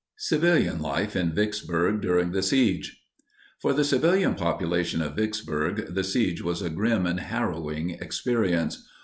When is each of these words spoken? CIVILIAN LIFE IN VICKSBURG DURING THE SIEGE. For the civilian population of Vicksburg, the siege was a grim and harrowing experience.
CIVILIAN 0.17 0.79
LIFE 0.79 1.15
IN 1.15 1.31
VICKSBURG 1.31 2.01
DURING 2.01 2.31
THE 2.31 2.41
SIEGE. 2.41 3.03
For 3.59 3.71
the 3.71 3.83
civilian 3.83 4.33
population 4.33 4.99
of 4.99 5.15
Vicksburg, 5.15 5.93
the 5.93 6.03
siege 6.03 6.41
was 6.41 6.63
a 6.63 6.71
grim 6.71 7.05
and 7.05 7.19
harrowing 7.19 7.91
experience. 7.91 8.83